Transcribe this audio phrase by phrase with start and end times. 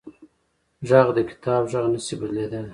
[0.89, 2.69] غږ د کتاب غږ نه شي بدلېدلی